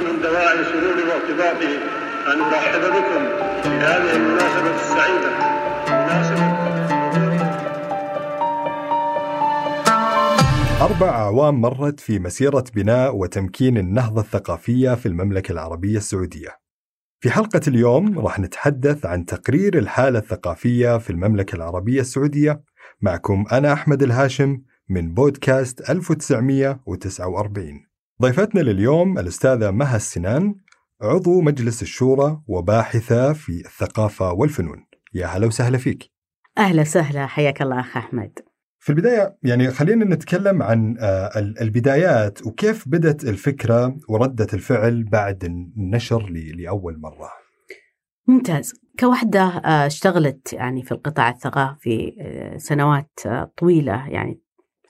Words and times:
من 0.00 0.22
دواعي 0.22 0.64
سروري 0.64 1.02
وارتباطي 1.02 1.76
أن 2.32 2.40
أرحب 2.40 2.80
بكم 2.80 3.22
في 3.62 3.68
هذه 3.68 4.16
المناسبة 4.16 4.74
السعيدة 4.74 5.30
مناسبة 5.88 6.58
أربع 10.84 11.08
أعوام 11.08 11.60
مرت 11.60 12.00
في 12.00 12.18
مسيرة 12.18 12.64
بناء 12.74 13.16
وتمكين 13.16 13.78
النهضة 13.78 14.20
الثقافية 14.20 14.94
في 14.94 15.06
المملكة 15.06 15.52
العربية 15.52 15.96
السعودية. 15.96 16.58
في 17.20 17.30
حلقة 17.30 17.60
اليوم 17.68 18.18
راح 18.18 18.38
نتحدث 18.40 19.06
عن 19.06 19.26
تقرير 19.26 19.78
الحالة 19.78 20.18
الثقافية 20.18 20.98
في 20.98 21.10
المملكة 21.10 21.56
العربية 21.56 22.00
السعودية 22.00 22.62
معكم 23.02 23.44
أنا 23.52 23.72
أحمد 23.72 24.02
الهاشم 24.02 24.62
من 24.88 25.14
بودكاست 25.14 25.90
1949. 25.90 27.86
ضيفتنا 28.22 28.60
لليوم 28.60 29.18
الأستاذة 29.18 29.70
مها 29.70 29.96
السنان 29.96 30.54
عضو 31.02 31.40
مجلس 31.40 31.82
الشورى 31.82 32.40
وباحثة 32.46 33.32
في 33.32 33.52
الثقافة 33.66 34.32
والفنون. 34.32 34.86
يا 35.14 35.26
هلا 35.26 35.46
وسهلا 35.46 35.78
فيك. 35.78 36.10
أهلا 36.58 36.80
وسهلا 36.82 37.26
حياك 37.26 37.62
الله 37.62 37.80
أخ 37.80 37.96
أحمد 37.96 38.38
في 38.80 38.90
البداية 38.90 39.36
يعني 39.42 39.70
خلينا 39.70 40.04
نتكلم 40.04 40.62
عن 40.62 40.96
آه، 41.00 41.38
ال- 41.38 41.60
البدايات 41.60 42.46
وكيف 42.46 42.88
بدت 42.88 43.24
الفكرة 43.24 43.96
وردة 44.08 44.46
الفعل 44.52 45.04
بعد 45.04 45.44
النشر 45.44 46.30
لأول 46.56 47.00
مرة 47.00 47.30
ممتاز. 48.28 48.74
كوحدة 49.00 49.40
آه، 49.42 49.86
اشتغلت 49.86 50.52
يعني 50.52 50.82
في 50.82 50.92
القطاع 50.92 51.28
الثقافي 51.28 52.16
آه، 52.20 52.56
سنوات 52.56 53.20
آه، 53.26 53.50
طويلة 53.56 54.08
يعني 54.08 54.40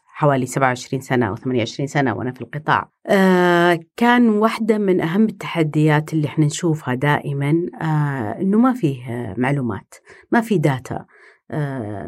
حوالي 0.07 0.47
27 0.47 1.01
سنة 1.03 1.27
أو 1.27 1.37
28 1.37 1.87
سنة 1.87 2.15
وأنا 2.15 2.33
في 2.33 2.41
القطاع. 2.41 2.91
آه، 3.07 3.81
كان 3.97 4.29
واحدة 4.29 4.79
من 4.79 5.01
أهم 5.01 5.25
التحديات 5.25 6.13
اللي 6.13 6.27
إحنا 6.27 6.47
نشوفها 6.47 6.95
دائما 6.95 7.67
آه، 7.83 8.41
أنه 8.41 8.59
ما 8.59 8.73
فيه 8.75 9.35
معلومات 9.37 9.95
ما 10.33 10.41
في 10.41 10.59
داتا 10.59 11.05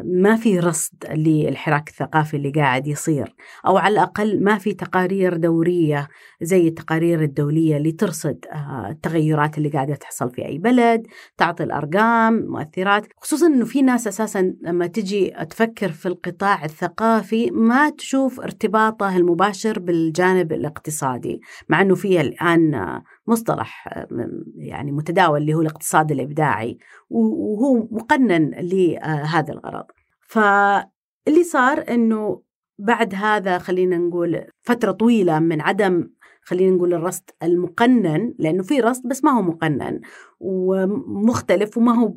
ما 0.03 0.35
في 0.35 0.59
رصد 0.59 0.93
للحراك 1.11 1.89
الثقافي 1.89 2.37
اللي 2.37 2.51
قاعد 2.51 2.87
يصير 2.87 3.35
أو 3.67 3.77
على 3.77 3.93
الأقل 3.93 4.43
ما 4.43 4.57
في 4.57 4.73
تقارير 4.73 5.37
دورية 5.37 6.07
زي 6.41 6.67
التقارير 6.67 7.21
الدولية 7.21 7.77
اللي 7.77 7.91
ترصد 7.91 8.45
آه، 8.51 8.87
التغيرات 8.89 9.57
اللي 9.57 9.69
قاعدة 9.69 9.95
تحصل 9.95 10.31
في 10.31 10.45
أي 10.45 10.57
بلد 10.57 11.07
تعطي 11.37 11.63
الأرقام 11.63 12.33
مؤثرات. 12.33 13.07
خصوصا 13.21 13.47
أنه 13.47 13.65
في 13.65 13.81
ناس 13.81 14.07
أساسا 14.07 14.53
لما 14.61 14.87
تجي 14.87 15.33
تفكر 15.49 15.91
في 15.91 16.05
القطاع 16.05 16.65
الثقافي 16.65 17.51
ما 17.51 17.89
تشوف 17.89 18.39
ارتباطه 18.39 19.17
المباشر 19.17 19.79
بالجانب 19.79 20.53
الاقتصادي 20.53 21.41
مع 21.69 21.81
أنه 21.81 21.95
في 21.95 22.21
الآن 22.21 22.73
آه، 22.73 23.03
مصطلح 23.27 23.87
آه، 23.87 24.07
يعني 24.55 24.91
متداول 24.91 25.41
اللي 25.41 25.53
هو 25.53 25.61
الاقتصاد 25.61 26.11
الإبداعي 26.11 26.77
وهو 27.09 27.87
مقنن 27.91 28.51
لهذا 28.57 29.30
الغرض 29.39 29.85
فاللي 30.21 31.43
صار 31.43 31.85
أنه 31.89 32.41
بعد 32.79 33.15
هذا 33.15 33.57
خلينا 33.57 33.97
نقول 33.97 34.41
فترة 34.61 34.91
طويلة 34.91 35.39
من 35.39 35.61
عدم 35.61 36.09
خلينا 36.43 36.75
نقول 36.75 36.93
الرصد 36.93 37.29
المقنن 37.43 38.33
لأنه 38.39 38.63
في 38.63 38.79
رصد 38.79 39.07
بس 39.07 39.23
ما 39.23 39.31
هو 39.31 39.41
مقنن 39.41 40.01
ومختلف 40.39 41.77
وما 41.77 41.95
هو 41.95 42.13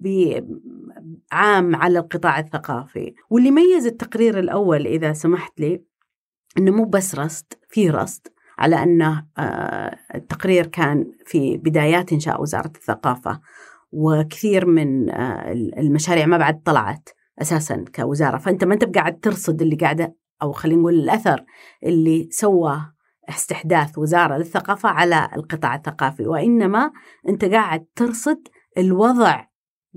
عام 1.32 1.76
على 1.76 1.98
القطاع 1.98 2.38
الثقافي. 2.38 3.14
واللي 3.30 3.50
ميز 3.50 3.86
التقرير 3.86 4.38
الأول 4.38 4.86
إذا 4.86 5.12
سمحت 5.12 5.60
لي 5.60 5.82
أنه 6.58 6.72
مو 6.72 6.84
بس 6.84 7.14
رصد 7.14 7.46
في 7.68 7.90
رصد 7.90 8.28
على 8.58 8.82
أنه 8.82 9.26
آه، 9.38 9.96
التقرير 10.14 10.66
كان 10.66 11.12
في 11.26 11.56
بدايات 11.56 12.12
إنشاء 12.12 12.42
وزارة 12.42 12.72
الثقافة. 12.76 13.40
وكثير 13.94 14.66
من 14.66 15.10
آه، 15.10 15.52
المشاريع 15.52 16.26
ما 16.26 16.38
بعد 16.38 16.62
طلعت 16.62 17.08
أساسا 17.42 17.84
كوزارة. 17.94 18.38
فأنت 18.38 18.64
ما 18.64 18.74
أنت 18.74 18.84
قاعد 18.96 19.20
ترصد 19.20 19.62
اللي 19.62 19.76
قاعدة 19.76 20.16
أو 20.42 20.52
خلينا 20.52 20.80
نقول 20.80 20.94
الأثر 20.94 21.44
اللي 21.84 22.28
سوى 22.30 22.80
استحداث 23.28 23.98
وزارة 23.98 24.36
للثقافة 24.36 24.88
على 24.88 25.28
القطاع 25.36 25.74
الثقافي. 25.74 26.26
وإنما 26.26 26.92
أنت 27.28 27.44
قاعد 27.44 27.86
ترصد 27.96 28.48
الوضع 28.78 29.44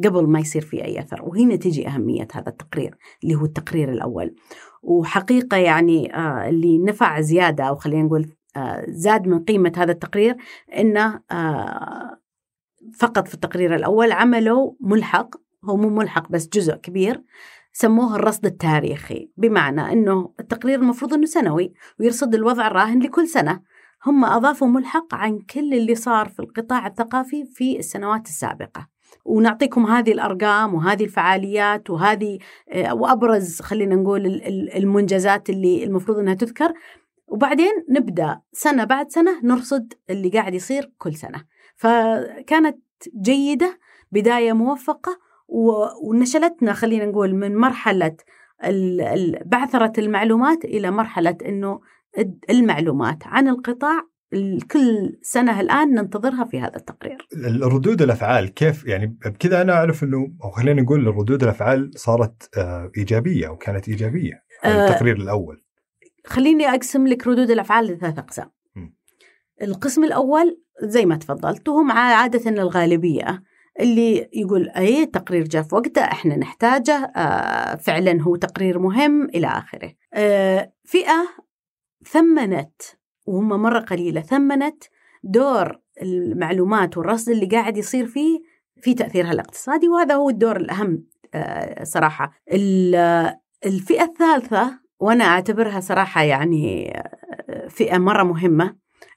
قبل 0.03 0.27
ما 0.27 0.39
يصير 0.39 0.61
في 0.61 0.85
أي 0.85 0.99
أثر. 0.99 1.23
وهنا 1.23 1.55
تجي 1.55 1.87
أهمية 1.87 2.27
هذا 2.33 2.49
التقرير 2.49 2.97
اللي 3.23 3.35
هو 3.35 3.45
التقرير 3.45 3.91
الأول. 3.91 4.35
وحقيقة 4.83 5.57
يعني 5.57 6.15
آه، 6.15 6.49
اللي 6.49 6.77
نفع 6.77 7.21
زيادة 7.21 7.63
أو 7.63 7.75
خلينا 7.75 8.03
نقول 8.03 8.37
آه، 8.57 8.85
زاد 8.87 9.27
من 9.27 9.43
قيمة 9.43 9.71
هذا 9.77 9.91
التقرير 9.91 10.35
آه، 11.31 12.16
فقط 12.99 13.27
في 13.27 13.33
التقرير 13.33 13.75
الأول 13.75 14.11
عملوا 14.11 14.73
ملحق 14.81 15.35
هو 15.65 15.77
مو 15.77 15.89
ملحق 15.89 16.31
بس 16.31 16.49
جزء 16.49 16.75
كبير 16.75 17.23
سموه 17.73 18.15
الرصد 18.15 18.45
التاريخي. 18.45 19.31
بمعنى 19.37 19.91
أنه 19.93 20.33
التقرير 20.39 20.79
المفروض 20.79 21.13
أنه 21.13 21.25
سنوي 21.25 21.73
ويرصد 21.99 22.35
الوضع 22.35 22.67
الراهن 22.67 22.99
لكل 22.99 23.27
سنة. 23.27 23.61
هم 24.05 24.25
أضافوا 24.25 24.67
ملحق 24.67 25.15
عن 25.15 25.39
كل 25.39 25.73
اللي 25.73 25.95
صار 25.95 26.29
في 26.29 26.39
القطاع 26.39 26.87
الثقافي 26.87 27.45
في 27.45 27.79
السنوات 27.79 28.27
السابقة. 28.27 28.87
ونعطيكم 29.25 29.85
هذه 29.85 30.11
الأرقام 30.11 30.73
وهذه 30.73 31.03
الفعاليات 31.03 31.89
وهذه 31.89 32.39
آه، 32.71 32.93
وأبرز 32.93 33.61
خلينا 33.61 33.95
نقول 33.95 34.25
ال- 34.25 34.47
ال- 34.47 34.77
المنجزات 34.77 35.49
اللي 35.49 35.83
المفروض 35.83 36.17
أنها 36.17 36.33
تذكر. 36.33 36.73
وبعدين 37.27 37.71
نبدأ 37.89 38.41
سنة 38.53 38.83
بعد 38.83 39.11
سنة 39.11 39.39
نرصد 39.43 39.93
اللي 40.09 40.29
قاعد 40.29 40.53
يصير 40.53 40.91
كل 40.97 41.15
سنة. 41.15 41.43
فكانت 41.77 42.77
جيدة 43.21 43.79
بداية 44.11 44.53
موفقة 44.53 45.19
ونشلتنا 46.03 46.73
خلينا 46.73 47.05
نقول 47.05 47.35
من 47.35 47.55
مرحلة 47.55 48.15
بعثرة 49.45 49.93
المعلومات 49.97 50.65
إلى 50.65 50.91
مرحلة 50.91 51.37
أنه 51.45 51.79
المعلومات 52.49 53.17
عن 53.27 53.47
القطاع 53.47 54.03
ال- 54.33 54.67
كل 54.67 55.19
سنة 55.21 55.59
الآن 55.61 55.93
ننتظرها 55.93 56.45
في 56.45 56.59
هذا 56.59 56.75
التقرير. 56.75 57.27
الردود 57.35 58.01
الأفعال 58.01 58.53
كيف 58.53 58.85
يعني 58.85 59.17
بكذا 59.25 59.61
أنا 59.61 59.73
أعرف 59.73 60.03
أنه 60.03 60.27
أو 60.43 60.51
خلينا 60.51 60.81
نقول 60.81 61.07
ردود 61.07 61.43
الأفعال 61.43 61.91
صارت 61.95 62.49
آه، 62.57 62.91
إيجابية 62.97 63.47
أو 63.47 63.57
كانت 63.57 63.89
إيجابية 63.89 64.33
آه، 64.65 64.87
التقرير 64.89 65.15
الأول. 65.15 65.63
خليني 66.25 66.65
أقسم 66.69 67.07
لك 67.07 67.27
ردود 67.27 67.51
الأفعال 67.51 67.85
لثلاث 67.85 68.19
أقسام. 68.19 68.51
القسم 69.61 70.03
الأول 70.03 70.61
زي 70.81 71.05
ما 71.05 71.15
تفضلت 71.15 71.69
وهم 71.69 71.91
عادة 71.91 72.49
الغالبية 72.49 73.43
اللي 73.79 74.29
يقول 74.33 74.69
أي 74.69 75.05
تقرير 75.05 75.43
جاء 75.43 75.63
في 75.63 75.75
وقته 75.75 76.01
إحنا 76.01 76.35
نحتاجه 76.35 76.93
آه 77.15 77.75
فعلا 77.75 78.21
هو 78.21 78.35
تقرير 78.35 78.79
مهم 78.79 79.23
إلى 79.25 79.47
آخره. 79.47 79.93
آه 80.13 80.73
فئة 80.85 81.27
ثمنت 82.11 82.81
وهم 83.27 83.47
مرة 83.47 83.79
قليلة 83.79 84.21
ثمنت 84.21 84.83
دور 85.23 85.79
المعلومات 86.01 86.97
والرصد 86.97 87.29
اللي 87.29 87.45
قاعد 87.45 87.77
يصير 87.77 88.05
فيه 88.05 88.39
في 88.81 88.93
تأثيرها 88.93 89.31
الاقتصادي 89.31 89.87
وهذا 89.89 90.15
هو 90.15 90.29
الدور 90.29 90.57
الأهم 90.57 91.03
آه 91.33 91.83
صراحة. 91.83 92.31
ال- 92.53 93.35
الفئة 93.65 94.03
الثالثة 94.03 94.79
وأنا 94.99 95.23
أعتبرها 95.23 95.79
صراحة 95.79 96.23
يعني 96.23 96.93
فئة 97.69 97.97
مرة 97.97 98.23
مهمة 98.23 98.75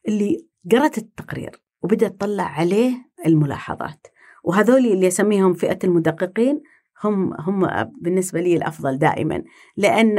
اللي 0.09 0.47
قرأت 0.73 0.99
التقرير 0.99 1.63
وبدأت 1.83 2.13
تطلع 2.13 2.45
عليه 2.45 2.93
الملاحظات. 3.27 4.07
وهذول 4.45 4.87
اللي 4.87 5.09
أسميهم 5.09 5.55
فئة 5.55 5.79
المدققين 5.85 6.63
هم 7.05 7.35
هم 7.41 7.69
بالنسبة 8.01 8.41
لي 8.41 8.57
الأفضل 8.57 8.99
دائما. 8.99 9.43
لأن 9.77 10.19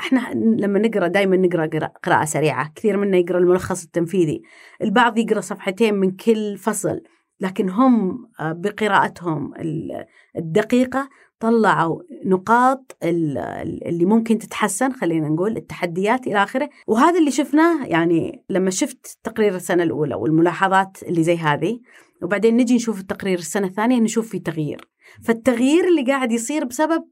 إحنا 0.00 0.32
لما 0.34 0.78
نقرأ 0.78 1.06
دائما 1.08 1.36
نقرأ 1.36 1.66
قرا- 1.66 1.92
قراءة 2.04 2.24
سريعة، 2.24 2.72
كثير 2.74 2.96
منا 2.96 3.16
يقرأ 3.16 3.38
الملخص 3.38 3.84
التنفيذي، 3.84 4.42
البعض 4.82 5.18
يقرأ 5.18 5.40
صفحتين 5.40 5.94
من 5.94 6.10
كل 6.10 6.56
فصل، 6.56 7.00
لكن 7.40 7.70
هم 7.70 8.26
آه، 8.40 8.52
بقراءتهم 8.52 9.54
ال- 9.54 10.04
الدقيقة 10.36 11.08
طلعوا 11.40 12.02
نقاط 12.24 12.96
ال- 13.02 13.38
ال- 13.38 13.86
اللي 13.88 14.04
ممكن 14.04 14.38
تتحسن 14.38 14.92
خلينا 14.92 15.28
نقول 15.28 15.56
التحديات 15.56 16.26
إلى 16.26 16.42
آخره. 16.42 16.70
وهذا 16.86 17.18
اللي 17.18 17.30
شفناه 17.30 17.86
يعني 17.86 18.44
لما 18.50 18.70
شفت 18.70 19.18
تقرير 19.24 19.54
السنة 19.54 19.82
الأولى 19.82 20.14
والملاحظات 20.14 21.02
اللي 21.02 21.22
زي 21.22 21.36
هذه 21.36 21.80
وبعدين 22.22 22.56
نجي 22.56 22.74
نشوف 22.74 23.00
التقرير 23.00 23.38
السنة 23.38 23.66
الثانية 23.66 24.00
نشوف 24.00 24.28
في 24.28 24.38
تغيير. 24.38 24.88
فالتغيير 25.22 25.88
اللي 25.88 26.12
قاعد 26.12 26.32
يصير 26.32 26.64
بسبب 26.64 27.04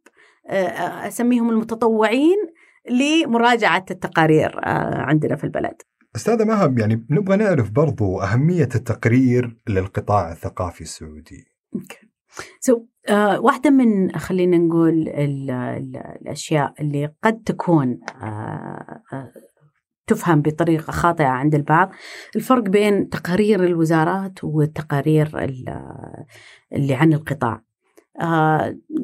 آه، 0.47 1.09
أسميهم 1.09 1.51
المتطوعين 1.51 2.37
لمراجعة 2.91 3.85
التقارير 3.91 4.59
آه، 4.65 4.95
عندنا 5.03 5.37
في 5.37 5.45
البلد. 5.45 5.83
أستاذة 6.17 6.45
مها 6.45 6.75
يعني 6.79 7.07
نبغى 7.11 7.37
نعرف 7.37 7.71
برضو 7.71 8.21
أهمية 8.21 8.69
التقرير 8.75 9.57
للقطاع 9.69 10.33
الثقافي 10.33 10.81
السعودي. 10.81 11.45
سو 12.61 12.75
so, 12.75 12.81
uh, 13.09 13.13
واحدة 13.41 13.71
من 13.71 14.13
خلينا 14.13 14.59
نقول 14.59 15.09
ال 15.09 15.51
ال 15.51 15.97
الأشياء 16.23 16.75
اللي 16.81 17.15
قد 17.23 17.43
تكون 17.43 18.01
uh, 18.07 18.13
uh, 18.13 19.49
تفهم 20.07 20.43
بطريقة 20.43 20.91
خاطئة 20.91 21.27
عند 21.27 21.55
البعض. 21.55 21.91
الفرق 22.37 22.63
بين 22.63 23.09
تقارير 23.09 23.65
الوزارات 23.65 24.45
والتقارير 24.45 25.39
ال- 25.45 25.85
اللي 26.73 26.95
عن 26.95 27.13
القطاع. 27.13 27.63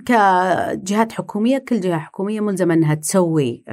كجهات 0.06 1.12
حكومية 1.12 1.59
كل 1.59 1.81
جهة 1.81 1.99
حكومية 1.99 2.41
ملزمة 2.41 2.75
أنها 2.75 2.95
تسوي 2.95 3.65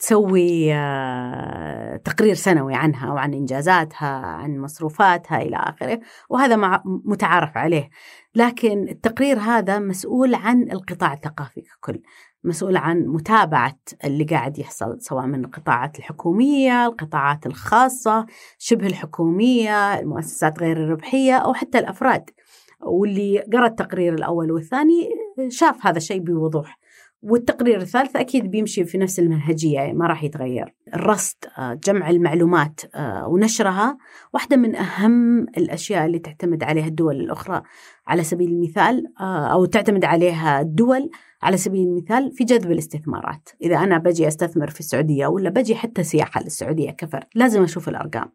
تسوي 0.00 0.74
آه، 0.74 1.96
تقرير 1.96 2.34
سنوي 2.34 2.74
عنها 2.74 3.12
وعن 3.12 3.34
إنجازاتها 3.34 4.08
عن 4.08 4.58
مصروفاتها 4.58 5.42
إلى 5.42 5.56
آخره 5.56 6.00
وهذا 6.30 6.80
متعارف 6.84 7.56
عليه. 7.56 7.90
لكن 8.34 8.88
التقرير 8.88 9.38
هذا 9.38 9.78
مسؤول 9.78 10.34
عن 10.34 10.62
القطاع 10.72 11.12
الثقافي 11.12 11.60
ككل 11.60 12.02
مسؤول 12.44 12.76
عن 12.76 13.06
متابعة 13.06 13.78
اللي 14.04 14.24
قاعد 14.24 14.58
يحصل 14.58 15.00
سواء 15.00 15.26
من 15.26 15.44
القطاعات 15.44 15.98
الحكومية 15.98 16.86
القطاعات 16.86 17.46
الخاصة 17.46 18.26
شبه 18.58 18.86
الحكومية 18.86 19.98
المؤسسات 19.98 20.60
غير 20.60 20.76
الربحية 20.76 21.34
أو 21.34 21.54
حتى 21.54 21.78
الأفراد. 21.78 22.30
واللي 22.82 23.44
قرأ 23.52 23.66
التقرير 23.66 24.14
الأول 24.14 24.52
والثاني 24.52 25.08
شاف 25.48 25.86
هذا 25.86 25.96
الشيء 25.96 26.20
بوضوح. 26.20 26.78
والتقرير 27.22 27.80
الثالث 27.80 28.16
أكيد 28.16 28.50
بيمشي 28.50 28.84
في 28.84 28.98
نفس 28.98 29.18
المنهجية 29.18 29.74
يعني 29.74 29.92
ما 29.92 30.06
راح 30.06 30.24
يتغير. 30.24 30.74
الرصد 30.94 31.36
آه، 31.58 31.74
جمع 31.84 32.10
المعلومات 32.10 32.80
آه، 32.94 33.28
ونشرها 33.28 33.98
واحدة 34.34 34.56
من 34.56 34.76
أهم 34.76 35.40
الأشياء 35.42 36.06
اللي 36.06 36.18
تعتمد 36.18 36.62
عليها 36.62 36.86
الدول 36.86 37.16
الأخرى. 37.16 37.62
على 38.06 38.22
سبيل 38.22 38.48
المثال 38.48 39.04
آه، 39.20 39.46
أو 39.52 39.64
تعتمد 39.64 40.04
عليها 40.04 40.60
الدول 40.60 41.10
على 41.42 41.56
سبيل 41.56 41.88
المثال 41.88 42.32
في 42.32 42.44
جذب 42.44 42.70
الاستثمارات. 42.72 43.48
إذا 43.62 43.76
أنا 43.76 43.98
بجي 43.98 44.28
أستثمر 44.28 44.70
في 44.70 44.80
السعودية 44.80 45.26
ولا 45.26 45.50
بجي 45.50 45.74
حتى 45.74 46.02
سياحة 46.02 46.42
للسعودية 46.42 46.90
كفرد 46.90 47.24
لازم 47.34 47.62
أشوف 47.62 47.88
الأرقام. 47.88 48.32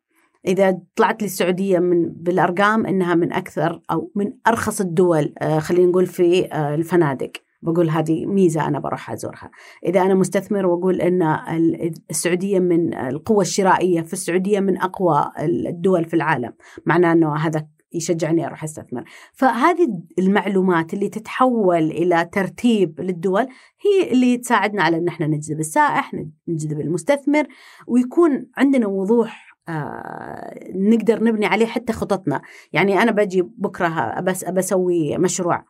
إذا 0.48 0.80
طلعت 0.96 1.22
لي 1.22 1.26
السعودية 1.26 1.80
من 1.80 2.10
بالأرقام 2.10 2.86
إنها 2.86 3.16
من 3.16 3.34
أكثر 3.34 3.82
أو 3.92 4.12
من 4.16 4.34
أرخص 4.48 4.82
الدول 4.82 5.34
خلينا 5.60 5.90
نقول 5.90 6.06
في 6.06 6.56
الفنادق. 6.56 7.45
بقول 7.66 7.90
هذه 7.90 8.26
ميزة 8.26 8.68
أنا 8.68 8.80
بروح 8.80 9.12
أزورها. 9.12 9.52
إذا 9.86 10.02
أنا 10.02 10.14
مستثمر 10.14 10.66
وأقول 10.66 11.02
أن 11.02 11.22
ال- 11.24 11.92
السعودية 12.10 12.60
من 12.60 12.94
القوة 12.94 13.42
الشرائية 13.42 14.02
في 14.02 14.14
السعودية 14.14 14.60
من 14.60 14.78
أقوى 14.82 15.32
الدول 15.40 16.06
في 16.06 16.14
العالم. 16.14 16.54
معناه 16.86 17.12
أنه 17.12 17.36
هذا 17.36 17.68
يشجعني 17.94 18.46
أروح 18.48 18.64
أستثمر. 18.64 19.04
فهذه 19.34 19.88
المعلومات 20.20 20.94
اللي 20.94 21.10
تتحول 21.10 21.84
إلى 21.92 22.30
ترتيب 22.32 23.02
للدول 23.02 23.48
هي 23.82 24.12
اللي 24.12 24.38
تساعدنا 24.38 24.84
على 24.84 24.98
أن 24.98 25.08
إحنا 25.08 25.28
نجذب 25.28 25.60
السائح 25.60 26.12
نجذب 26.48 26.80
المستثمر 26.82 27.44
ويكون 27.88 28.46
عندنا 28.58 28.88
وضوح 28.88 29.56
آه 29.70 30.60
نقدر 30.76 31.24
نبني 31.24 31.46
عليه 31.46 31.66
حتى 31.66 31.94
خططنا. 31.94 32.42
يعني 32.74 33.02
أنا 33.02 33.12
بجي 33.12 33.42
بكرة 33.42 34.20
بس 34.20 34.46
بسوي 34.46 35.18
مشروع 35.18 35.66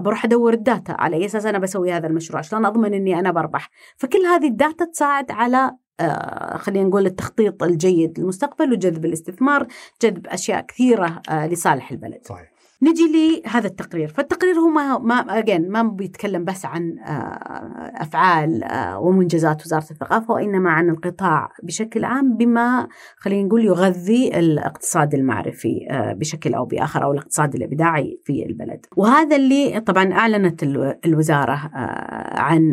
بروح 0.00 0.24
أدور 0.24 0.52
ال 0.52 0.60
data 0.60 0.92
على 0.92 1.16
أي 1.16 1.26
أساس 1.26 1.46
أنا 1.46 1.58
بسوي 1.58 1.92
هذا 1.92 2.06
المشروع 2.06 2.38
عشان 2.38 2.64
أضمن 2.64 2.94
إني 2.94 3.18
أنا 3.18 3.30
بربح؟ 3.30 3.70
فكل 3.96 4.18
هذه 4.18 4.46
ال 4.46 4.54
data 4.54 4.84
تساعد 4.84 5.30
على 5.30 5.70
آه 6.00 6.56
خلينا 6.56 6.88
نقول 6.88 7.06
التخطيط 7.06 7.62
الجيد 7.62 8.20
للمستقبل 8.20 8.72
وجذب 8.72 9.04
الاستثمار 9.04 9.66
جذب 10.02 10.26
أشياء 10.26 10.60
كثيرة 10.60 11.22
آه 11.30 11.46
لصالح 11.46 11.90
البلد. 11.90 12.20
صحيح. 12.26 12.59
نجي 12.82 13.42
لهذا 13.44 13.66
التقرير. 13.66 14.08
فالتقرير 14.08 14.54
هو 14.54 14.68
ما 14.68 14.98
ما 14.98 15.42
again 15.42 15.60
ما 15.68 15.82
بيتكلم 15.82 16.44
بس 16.44 16.64
عن 16.66 16.98
آه، 16.98 17.92
أفعال 18.02 18.64
آه، 18.64 18.98
ومنجزات 19.00 19.66
وزارة 19.66 19.86
الثقافة 19.90 20.34
وإنما 20.34 20.70
عن 20.70 20.90
القطاع 20.90 21.48
بشكل 21.62 22.04
عام 22.04 22.36
بما 22.36 22.88
خلينا 23.16 23.46
نقول 23.48 23.64
يغذي 23.64 24.38
الاقتصاد 24.38 25.14
المعرفي 25.14 25.86
آه، 25.90 26.12
بشكل 26.12 26.54
أو 26.54 26.64
بآخر 26.64 27.04
أو 27.04 27.12
الاقتصاد 27.12 27.54
الإبداعي 27.54 28.20
في 28.24 28.46
البلد. 28.46 28.86
وهذا 28.96 29.36
اللي 29.36 29.80
طبعا 29.80 30.12
أعلنت 30.12 30.62
الو- 30.62 30.94
الوزارة 31.06 31.52
آه، 31.74 32.38
عن 32.40 32.72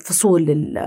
فصول 0.00 0.50
ال- 0.50 0.78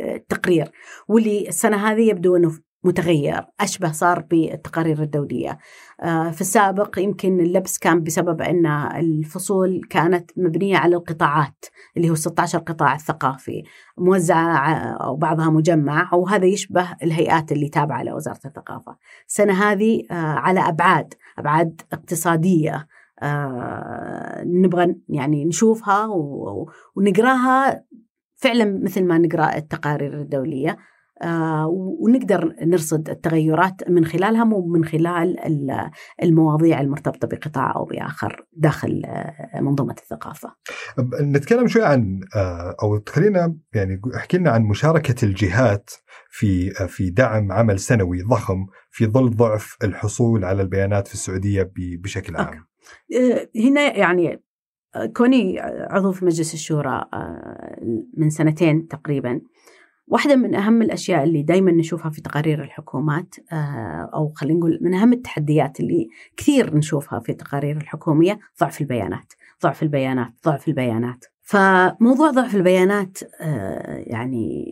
التقرير. 0.00 0.70
واللي 1.08 1.48
السنة 1.48 1.76
هذه 1.76 2.08
يبدو 2.10 2.36
إنه 2.36 2.50
متغير 2.84 3.44
أشبه 3.60 3.92
صار 3.92 4.20
بالتقارير 4.20 5.02
الدولية. 5.02 5.58
آه، 6.02 6.30
في 6.30 6.40
السابق 6.40 6.98
يمكن 6.98 7.40
اللبس 7.40 7.78
كان 7.78 8.02
بسبب 8.02 8.42
أن 8.42 8.66
الفصول 8.66 9.80
كانت 9.90 10.30
مبنية 10.36 10.76
على 10.76 10.96
القطاعات 10.96 11.64
اللي 11.96 12.10
هو 12.10 12.14
16 12.14 12.58
قطاع 12.58 12.94
الثقافي 12.94 13.62
موزعة 13.98 14.56
ع- 14.56 15.04
أو 15.04 15.16
بعضها 15.16 15.50
مجمع 15.50 16.14
وهذا 16.14 16.46
يشبه 16.46 16.88
الهيئات 17.02 17.52
اللي 17.52 17.68
تابعة 17.68 18.02
لوزارة 18.02 18.38
الثقافة. 18.44 18.96
السنة 19.28 19.52
هذه 19.52 20.02
آه، 20.10 20.14
على 20.14 20.60
أبعاد 20.68 21.14
أبعاد 21.38 21.80
اقتصادية 21.92 22.86
آه، 23.22 24.42
نبغى 24.46 24.94
يعني 25.08 25.44
نشوفها 25.44 26.06
ونقراها 26.96 27.84
فعلا 28.36 28.80
مثل 28.84 29.04
ما 29.04 29.18
نقرأ 29.18 29.56
التقارير 29.56 30.14
الدولية. 30.20 30.70
آه، 30.70 30.78
ونقدر 32.00 32.54
نرصد 32.62 33.08
التغيرات 33.10 33.90
من 33.90 34.04
خلالها 34.04 34.44
مو 34.44 34.66
من 34.66 34.84
خلال 34.84 35.40
ال- 35.46 35.90
المواضيع 36.22 36.80
المرتبطة 36.80 37.28
بقطاع 37.28 37.76
أو 37.76 37.84
بآخر 37.84 38.46
داخل 38.52 39.02
آه، 39.06 39.60
منظومة 39.60 39.94
الثقافة. 39.98 40.54
نتكلم 41.22 41.66
شوي 41.68 41.84
عن 41.84 42.20
آه، 42.36 42.76
أو 42.82 43.00
خلينا 43.08 43.56
يعني 43.74 44.00
احكي 44.16 44.38
لنا 44.38 44.50
عن 44.50 44.62
مشاركة 44.62 45.24
الجهات 45.24 45.90
في 46.30 46.72
آه، 46.80 46.86
في 46.86 47.10
دعم 47.10 47.52
عمل 47.52 47.78
سنوي 47.78 48.22
ضخم 48.22 48.66
في 48.90 49.06
ظل 49.06 49.30
ضعف 49.30 49.76
الحصول 49.84 50.44
على 50.44 50.62
البيانات 50.62 51.08
في 51.08 51.14
السعودية 51.14 51.70
بشكل. 51.76 52.36
عام. 52.36 52.64
آه، 53.16 53.48
هنا 53.68 53.96
يعني 53.96 54.42
آه، 54.96 55.06
كوني 55.06 55.60
عضو 55.90 56.12
في 56.12 56.24
مجلس 56.24 56.54
الشورى 56.54 57.04
آه، 57.14 57.78
من 58.16 58.30
سنتين 58.30 58.86
تقريبا 58.88 59.40
واحدة 60.10 60.36
من 60.36 60.54
أهم 60.54 60.82
الأشياء 60.82 61.24
اللي 61.24 61.42
دائما 61.42 61.72
نشوفها 61.72 62.10
في 62.10 62.20
تقارير 62.20 62.62
الحكومات 62.64 63.34
آه، 63.52 64.10
أو 64.14 64.32
خلينا 64.36 64.58
نقول 64.58 64.78
من 64.82 64.94
أهم 64.94 65.12
التحديات 65.12 65.80
اللي 65.80 66.08
كثير 66.36 66.76
نشوفها 66.76 67.20
في 67.20 67.32
التقارير 67.32 67.76
الحكومية 67.76 68.38
ضعف 68.60 68.80
البيانات 68.80 69.32
ضعف 69.62 69.82
البيانات 69.82 70.32
ضعف 70.46 70.68
البيانات. 70.68 71.24
فموضوع 71.42 72.30
ضعف 72.30 72.54
البيانات 72.54 73.18
آه، 73.40 73.96
يعني 74.06 74.64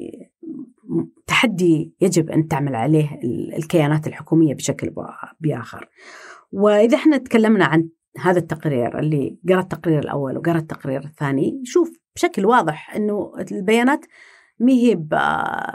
تحدي 1.27 1.93
يجب 2.01 2.31
أن 2.31 2.49
تعمل 2.49 2.75
عليه 2.75 3.15
ال- 3.25 3.55
الكيانات 3.55 4.07
الحكومية 4.07 4.55
بشكل 4.55 4.87
بآ- 4.91 5.35
بآخر. 5.41 5.89
وإذا 6.53 6.97
إحنا 6.97 7.17
تكلمنا 7.17 7.65
عن 7.65 7.89
هذا 8.21 8.39
التقرير 8.39 8.99
اللي 8.99 9.39
قرأ 9.49 9.61
التقرير 9.61 9.99
الأول 9.99 10.37
وقرأ 10.39 10.59
التقرير 10.59 11.05
الثاني 11.05 11.61
يشوف 11.63 11.99
بشكل 12.17 12.47
واضح 12.47 12.97
أنه 12.97 13.33
البيانات 13.53 14.07
ما 14.61 14.73
هي 14.73 14.99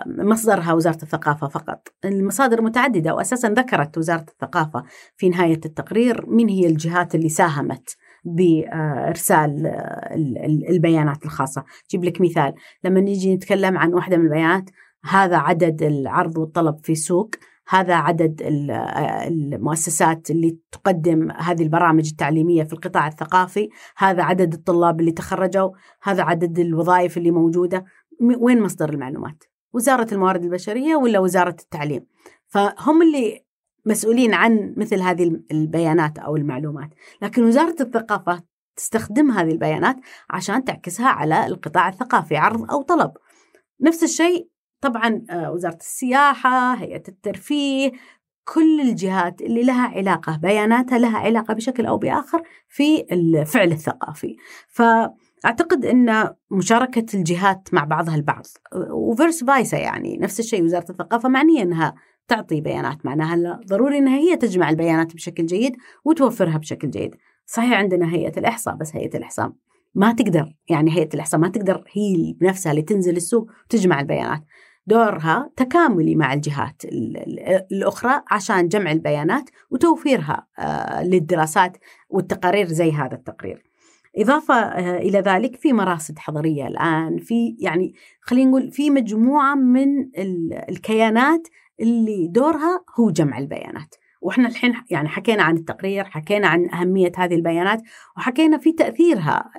مصدرها 0.07 0.73
وزارة 0.73 1.03
الثقافة 1.03 1.47
فقط. 1.47 1.87
المصادر 2.05 2.61
متعددة 2.61 3.15
وأساسا 3.15 3.49
ذكرت 3.49 3.97
وزارة 3.97 4.25
الثقافة 4.29 4.83
في 5.17 5.29
نهاية 5.29 5.59
التقرير 5.65 6.25
من 6.27 6.49
هي 6.49 6.67
الجهات 6.67 7.15
اللي 7.15 7.29
ساهمت 7.29 7.95
بإرسال 8.25 9.67
ال- 10.11 10.37
ال- 10.37 10.69
البيانات 10.69 11.25
الخاصة. 11.25 11.63
جيب 11.91 12.03
لك 12.03 12.21
مثال 12.21 12.53
لما 12.83 12.99
نيجي 13.01 13.35
نتكلم 13.35 13.77
عن 13.77 13.93
واحدة 13.93 14.17
من 14.17 14.25
البيانات 14.25 14.69
هذا 15.05 15.37
عدد 15.37 15.83
العرض 15.83 16.37
والطلب 16.37 16.79
في 16.83 16.91
السوق 16.91 17.29
هذا 17.69 17.95
عدد 17.95 18.41
ال- 18.41 18.71
المؤسسات 19.27 20.31
اللي 20.31 20.57
تقدم 20.71 21.31
هذه 21.31 21.63
البرامج 21.63 22.07
التعليمية 22.09 22.63
في 22.63 22.73
القطاع 22.73 23.07
الثقافي 23.07 23.69
هذا 23.97 24.23
عدد 24.23 24.53
الطلاب 24.53 24.99
اللي 24.99 25.11
تخرجوا 25.11 25.69
هذا 26.03 26.23
عدد 26.23 26.59
الوظائف 26.59 27.17
اللي 27.17 27.31
موجودة. 27.31 27.85
وين 28.24 28.62
مصدر 28.62 28.89
المعلومات؟ 28.89 29.44
وزارة 29.74 30.13
الموارد 30.13 30.44
البشرية 30.44 30.96
ولا 30.96 31.20
وزارة 31.20 31.56
التعليم؟ 31.62 32.06
فهم 32.48 33.01
اللي 33.01 33.44
مسؤولين 33.86 34.34
عن 34.34 34.74
مثل 34.77 35.01
هذه 35.01 35.42
البيانات 35.51 36.20
أو 36.20 36.36
المعلومات. 36.36 36.89
لكن 37.22 37.44
وزارة 37.44 37.75
الثقافة 37.82 38.44
تستخدم 38.75 39.32
هذه 39.32 39.51
البيانات 39.51 39.96
عشان 40.30 40.63
تعكسها 40.63 41.08
على 41.08 41.46
القطاع 41.46 41.89
الثقافي 41.89 42.38
عرض 42.38 42.72
أو 42.72 42.82
طلب. 42.82 43.12
نفس 43.82 44.03
الشيء 44.03 44.48
طبعا 44.82 45.25
آه، 45.30 45.51
وزارة 45.51 45.75
السياحة 45.75 46.74
هيئة 46.74 47.03
الترفيه 47.08 47.92
كل 48.46 48.82
الجهات 48.82 49.42
اللي 49.42 49.63
لها 49.63 49.88
علاقة 49.88 50.38
بياناتها 50.38 50.98
لها 50.98 51.18
علاقة 51.18 51.53
بشكل 51.53 51.86
أو 51.86 51.98
بآخر 51.98 52.44
في 52.70 53.06
الفعل 53.12 53.72
الثقافي. 53.72 54.38
فأعتقد 55.43 55.85
أن 55.85 56.29
مشاركة 56.51 57.05
الجهات 57.13 57.69
مع 57.73 57.83
بعضها 57.83 58.15
البعض 58.15 58.45
وفيرس 58.91 59.43
فايسا 59.43 59.77
يعني 59.77 60.17
نفس 60.17 60.39
الشيء 60.39 60.63
وزارة 60.63 60.91
الثقافة 60.91 61.29
معنية 61.29 61.62
أنها 61.62 61.93
تعطي 62.27 62.62
بيانات 62.62 63.05
معناها 63.05 63.59
ضروري 63.67 63.97
أنها 63.97 64.17
هي 64.17 64.35
تجمع 64.35 64.69
البيانات 64.69 65.13
بشكل 65.13 65.45
جيد 65.45 65.75
وتوفرها 66.05 66.57
بشكل 66.57 66.89
جيد. 66.89 67.15
صحيح 67.45 67.73
عندنا 67.73 68.13
هيئة 68.13 68.39
الإحصاء 68.39 68.75
بس 68.75 68.95
هيئة 68.95 69.17
الإحصاء 69.17 69.51
ما 69.95 70.13
تقدر 70.13 70.55
يعني 70.69 70.91
هيئة 70.91 71.09
الإحصاء 71.13 71.39
ما 71.39 71.47
تقدر 71.47 71.83
هي 71.91 72.33
بنفسها 72.41 72.71
اللي 72.71 72.81
تنزل 72.81 73.15
السوق 73.15 73.51
وتجمع 73.65 74.00
البيانات. 74.00 74.43
دورها 74.88 75.51
تكاملي 75.55 76.15
مع 76.15 76.33
الجهات 76.33 76.81
الأخرى 77.71 78.21
عشان 78.31 78.67
جمع 78.67 78.91
البيانات 78.91 79.50
وتوفيرها 79.71 80.47
آه، 80.59 81.03
للدراسات 81.03 81.77
والتقارير 82.09 82.67
زي 82.67 82.91
هذا 82.91 83.15
التقرير. 83.15 83.73
إضافة 84.17 84.55
آه، 84.55 84.98
إلى 84.98 85.20
ذلك 85.20 85.55
في 85.55 85.74
مراصد 85.74 86.20
حضرية 86.20 86.67
الآن 86.67 87.17
في 87.17 87.55
يعني 87.60 87.93
خلينا 88.22 88.50
نقول 88.50 88.72
في 88.72 88.89
مجموعة 88.89 89.55
من 89.55 89.88
الكيانات 90.70 91.48
اللي 91.79 92.27
دورها 92.27 92.84
هو 93.00 93.12
جمع 93.12 93.38
البيانات. 93.38 93.96
وإحنا 94.22 94.48
الحين 94.48 94.74
يعني 94.89 95.08
حكينا 95.08 95.43
عن 95.43 95.58
التقرير 95.58 96.03
حكينا 96.03 96.48
عن 96.48 96.70
أهمية 96.70 97.12
هذه 97.17 97.36
البيانات 97.36 97.82
وحكينا 98.17 98.58
في 98.58 98.72
تأثيرها 98.72 99.51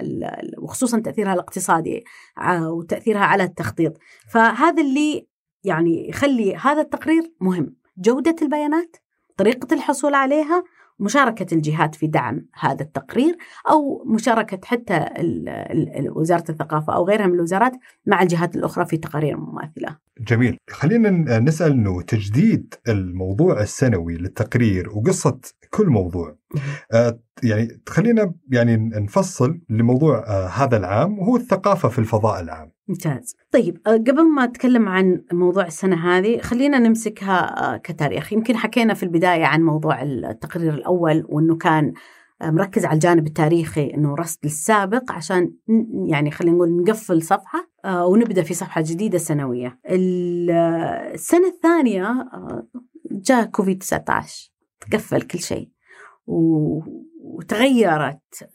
وخصوصا 0.58 1.00
تأثيرها 1.00 1.34
الاقتصادي 1.34 2.04
آه، 2.38 2.70
وتأثيرها 2.70 3.24
على 3.24 3.42
التخطيط. 3.42 3.98
فهذا 4.30 4.82
اللي 4.82 5.26
يعني 5.64 6.08
يخلي 6.08 6.56
هذا 6.56 6.80
التقرير 6.80 7.32
مهم. 7.40 7.76
جودة 7.98 8.36
البيانات 8.42 8.96
طريقة 9.36 9.74
الحصول 9.74 10.14
عليها 10.14 10.64
مشاركة 10.98 11.54
الجهات 11.54 11.94
في 11.94 12.06
دعم 12.06 12.46
هذا 12.60 12.82
التقرير 12.82 13.36
أو 13.70 14.04
مشاركة 14.06 14.60
حتى 14.64 15.06
وزارة 16.16 16.44
الثقافة 16.50 16.94
أو 16.94 17.04
غيرها 17.04 17.26
من 17.26 17.34
الوزارات 17.34 17.72
مع 18.06 18.22
الجهات 18.22 18.56
الأخرى 18.56 18.86
في 18.86 18.96
تقارير 18.96 19.36
مماثلة. 19.36 19.96
جميل. 20.20 20.56
خلينا 20.70 21.38
نسأل 21.38 21.72
أنه 21.72 22.02
تجديد 22.02 22.74
الموضوع 22.88 23.60
السنوي 23.60 24.14
للتقرير 24.14 24.90
وقصة 24.90 25.40
كل 25.70 25.86
موضوع 25.86 26.36
يعني 27.42 27.80
خلينا 27.88 28.34
يعني 28.52 28.76
نفصل 28.76 29.60
لموضوع 29.68 30.18
آه 30.18 30.46
هذا 30.46 30.76
العام 30.76 31.18
وهو 31.18 31.36
الثقافة 31.36 31.88
في 31.88 31.98
الفضاء 31.98 32.40
العام. 32.40 32.72
ممتاز. 32.88 33.36
طيب 33.50 33.80
آه، 33.86 33.90
قبل 33.90 34.34
ما 34.34 34.44
أتكلم 34.44 34.88
عن 34.88 35.24
موضوع 35.32 35.66
السنة 35.66 35.96
هذه 35.96 36.38
خلينا 36.38 36.78
نمسكها 36.78 37.74
آه، 37.74 37.76
كتاريخ. 37.76 38.32
يمكن 38.32 38.56
حكينا 38.56 38.94
في 38.94 39.02
البداية 39.02 39.44
عن 39.44 39.62
موضوع 39.62 40.02
التقرير 40.02 40.74
الأول 40.74 41.24
وأنه 41.28 41.56
كان 41.56 41.92
مركز 42.42 42.84
على 42.84 42.94
الجانب 42.94 43.26
التاريخي 43.26 43.94
إنه 43.94 44.14
رصد 44.14 44.44
السابق 44.44 45.12
عشان 45.12 45.52
يعني 46.06 46.30
خلينا 46.30 46.56
نقول 46.56 46.82
نقفل 46.82 47.22
صفحة 47.22 47.70
ونبدأ 47.86 48.42
في 48.42 48.54
صفحة 48.54 48.80
جديدة 48.80 49.18
سنوية. 49.18 49.78
السنة 49.86 51.48
الثانية 51.48 52.28
جاء 53.10 53.44
كوفيد 53.44 53.78
19 53.78 54.50
تقفل 54.80 55.22
كل 55.22 55.38
شيء. 55.38 55.68
وتغيرت 57.24 58.50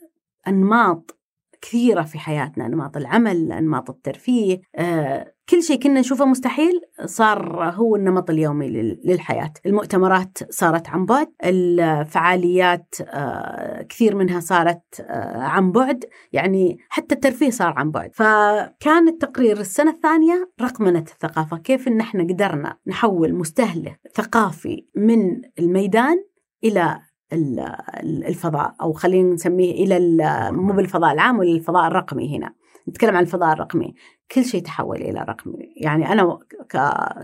أنماط 0.48 1.20
كثيرة 1.60 2.02
في 2.02 2.18
حياتنا 2.18 2.66
أنماط 2.66 2.96
العمل 2.96 3.52
أنماط 3.52 3.90
الترفيه 3.90 4.60
آه، 4.76 5.34
كل 5.48 5.62
شيء 5.62 5.80
كنا 5.80 6.00
نشوفه 6.00 6.24
مستحيل 6.24 6.80
صار 7.04 7.64
هو 7.74 7.96
النمط 7.96 8.30
اليومي 8.30 8.68
للحياة. 9.04 9.52
المؤتمرات 9.66 10.38
صارت 10.52 10.88
عن 10.88 11.06
بعد 11.06 11.28
الفعاليات 11.44 12.94
آه، 13.00 13.82
كثير 13.82 14.16
منها 14.16 14.40
صارت 14.40 15.00
آه، 15.00 15.42
عن 15.42 15.72
بعد 15.72 16.04
يعني 16.32 16.78
حتى 16.88 17.14
الترفيه 17.14 17.50
صار 17.50 17.74
عن 17.76 17.90
بعد. 17.90 18.10
فكان 18.14 19.08
التقرير 19.08 19.60
السنة 19.60 19.90
الثانية 19.90 20.50
رقمنة 20.60 20.98
الثقافة 20.98 21.58
كيف 21.58 21.88
إن 21.88 22.00
إحنا 22.00 22.22
قدرنا 22.22 22.76
نحول 22.86 23.34
مستهلك 23.34 24.00
ثقافي 24.14 24.86
من 24.94 25.40
الميدان 25.58 26.24
إلى 26.64 27.00
الفضاء 27.32 28.74
أو 28.80 28.92
خلينا 28.92 29.34
نسميه 29.34 29.84
إلى 29.84 30.22
مو 30.52 30.72
بالفضاء 30.72 31.12
العام 31.12 31.38
ولا 31.38 31.50
الفضاء 31.50 31.86
الرقمي 31.86 32.38
هنا. 32.38 32.54
نتكلم 32.88 33.16
عن 33.16 33.22
الفضاء 33.22 33.52
الرقمي. 33.52 33.94
كل 34.34 34.44
شيء 34.44 34.62
تحول 34.62 34.96
إلى 34.96 35.20
رقمي. 35.28 35.72
يعني 35.76 36.12
أنا 36.12 36.38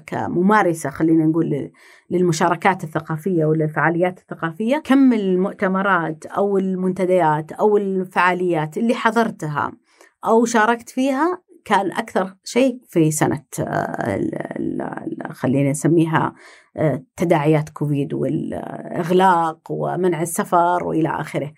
كممارسة 0.07 0.91
خلينا 0.91 1.27
نقول 1.27 1.71
للمشاركات 2.11 2.85
الثقافية 2.85 3.45
ولا 3.45 3.65
الفعاليات 3.65 4.19
الثقافية 4.19 4.83
كم 4.85 5.13
المؤتمرات 5.13 6.27
أو 6.27 6.59
المنتديات 6.59 7.53
أو 7.53 7.77
الفعاليات 7.77 8.79
اللي 8.79 8.95
حضرتها 8.95 9.73
أو 10.25 10.45
شاركت 10.45 10.91
فيها 10.91 11.47
كان 11.67 11.93
أكثر 11.93 12.35
شيء 12.45 12.81
في 12.89 13.11
سنة 13.11 13.45
آه، 13.61 14.21
خلينا 15.31 15.71
نسميها 15.71 16.35
تداعيات 17.17 17.69
كوفيد 17.69 18.15
والإغلاق 18.15 19.61
ومنع 19.71 20.23
السفر 20.23 20.85
وإلى 20.85 21.09
آخره. 21.09 21.53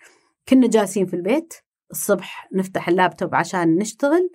كنا 0.48 0.66
جالسين 0.68 1.06
في 1.06 1.14
البيت 1.14 1.54
الصبح 1.90 2.48
نفتح 2.52 2.88
اللابتوب 2.88 3.34
عشان 3.34 3.76
نشتغل 3.76 4.30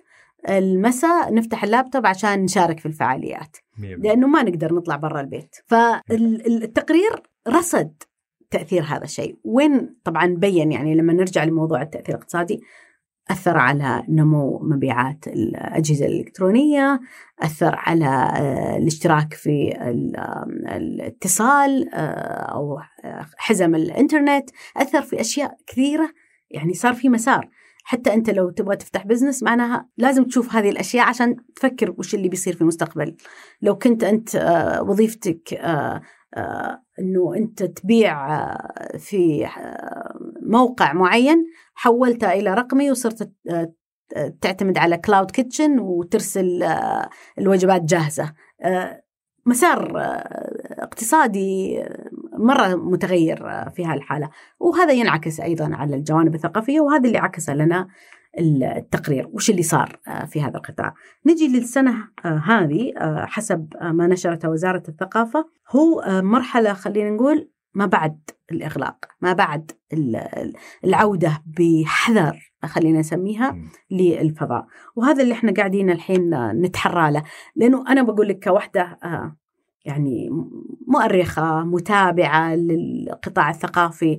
المساء 0.48 1.34
نفتح 1.34 1.64
اللابتوب 1.64 2.06
عشان 2.06 2.44
نشارك 2.44 2.80
في 2.80 2.86
الفعاليات. 2.86 3.56
لأنه 3.78 4.26
ما 4.26 4.42
نقدر 4.42 4.74
نطلع 4.74 4.96
برا 4.96 5.20
البيت. 5.20 5.56
فالتقرير 5.66 7.22
رصد 7.48 8.02
تأثير 8.50 8.82
هذا 8.82 9.04
الشيء. 9.04 9.36
وين 9.44 9.96
طبعا 10.04 10.26
بين 10.26 10.72
يعني 10.72 10.94
لما 10.94 11.12
نرجع 11.12 11.44
لموضوع 11.44 11.82
التأثير 11.82 12.14
الاقتصادي 12.14 12.60
أثر 13.30 13.56
على 13.56 14.04
نمو 14.08 14.58
مبيعات 14.62 15.26
الأجهزة 15.26 16.06
الإلكترونية 16.06 17.00
أثر 17.42 17.74
على 17.74 18.06
آه، 18.06 18.76
الاشتراك 18.76 19.34
في 19.34 19.72
الاتصال 20.68 21.94
آه، 21.94 22.54
أو 22.54 22.78
حزم 23.36 23.74
الإنترنت 23.74 24.50
أثر 24.76 25.02
في 25.02 25.20
أشياء 25.20 25.56
كثيرة. 25.66 26.10
يعني 26.50 26.74
صار 26.74 26.94
في 26.94 27.08
مسار. 27.08 27.48
حتى 27.84 28.14
أنت 28.14 28.30
لو 28.30 28.50
تبغى 28.50 28.76
تفتح 28.76 29.06
business 29.06 29.42
معناها 29.42 29.88
لازم 29.96 30.24
تشوف 30.24 30.54
هذه 30.54 30.70
الأشياء 30.70 31.06
عشان 31.06 31.36
تفكر 31.56 31.94
وش 31.98 32.14
اللي 32.14 32.28
بيصير 32.28 32.54
في 32.54 32.60
المستقبل. 32.60 33.16
لو 33.62 33.78
كنت 33.78 34.04
أنت 34.04 34.36
آه، 34.36 34.82
وظيفتك 34.82 35.60
إنه 36.98 37.34
أنت 37.36 37.62
تبيع 37.62 38.16
في 38.98 39.46
موقع 40.42 40.92
معين 40.92 41.44
حولتها 41.74 42.32
إلى 42.32 42.54
رقمي 42.54 42.90
وصرت 42.90 43.32
تعتمد 44.40 44.78
على 44.78 44.96
cloud 44.96 45.30
kitchen 45.30 45.78
وترسل 45.78 46.62
الوجبات 47.38 47.82
جاهزة. 47.82 48.32
مسار 49.46 49.92
اقتصادي 50.78 51.84
مرة 52.44 52.74
متغير 52.74 53.70
في 53.70 53.84
هالحالة. 53.84 54.30
وهذا 54.60 54.92
ينعكس 54.92 55.40
أيضا 55.40 55.70
على 55.74 55.96
الجوانب 55.96 56.34
الثقافية 56.34 56.80
وهذا 56.80 57.06
اللي 57.06 57.18
عكس 57.18 57.50
لنا 57.50 57.88
التقرير. 58.38 59.28
وش 59.32 59.50
اللي 59.50 59.62
صار 59.62 59.98
في 60.26 60.42
هذا 60.42 60.56
القطاع؟ 60.56 60.94
نجي 61.26 61.48
للسنة 61.48 61.94
هذه 62.24 62.92
حسب 63.26 63.68
ما 63.82 64.06
نشرته 64.06 64.50
وزارة 64.50 64.82
الثقافة 64.88 65.44
هو 65.70 66.04
مرحلة 66.22 66.72
خلينا 66.72 67.10
نقول 67.10 67.50
ما 67.74 67.86
بعد 67.86 68.30
الإغلاق 68.52 69.04
ما 69.20 69.32
بعد 69.32 69.70
العودة 70.84 71.42
بحذر 71.46 72.52
خلينا 72.64 72.98
نسميها 72.98 73.58
للفضاء. 73.90 74.66
وهذا 74.96 75.22
اللي 75.22 75.34
إحنا 75.34 75.52
قاعدين 75.52 75.90
الحين 75.90 76.50
نتحرى 76.52 77.12
له. 77.12 77.22
لأنه 77.56 77.84
أنا 77.88 78.02
بقول 78.02 78.28
لك 78.28 78.44
كوحدة 78.44 78.98
يعني 79.84 80.30
مؤرخة 80.86 81.64
متابعة 81.64 82.54
للقطاع 82.56 83.50
الثقافي. 83.50 84.18